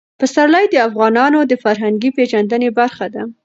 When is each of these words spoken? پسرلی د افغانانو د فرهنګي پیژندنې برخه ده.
پسرلی 0.19 0.65
د 0.69 0.75
افغانانو 0.87 1.39
د 1.45 1.53
فرهنګي 1.63 2.09
پیژندنې 2.17 2.69
برخه 2.79 3.05
ده. 3.13 3.23